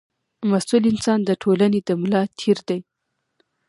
مسوول 0.49 0.83
انسان 0.91 1.19
د 1.25 1.29
ټولنې 1.41 1.79
د 1.87 1.89
ملا 2.01 2.21
تېر 2.39 2.57
دی. 2.67 2.79